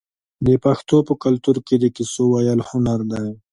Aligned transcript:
د 0.47 0.49
پښتنو 0.63 0.97
په 1.07 1.13
کلتور 1.23 1.55
کې 1.67 1.75
د 1.79 1.85
کیسو 1.95 2.23
ویل 2.31 2.59
هنر 2.69 2.99
دی. 3.11 3.27